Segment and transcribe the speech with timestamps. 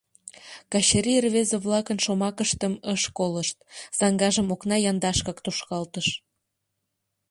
[0.71, 3.57] —Качыри рвезе-влакын шомакыштым ыш колышт,
[3.97, 6.07] саҥгажым окна яндашкак тушкалтыш.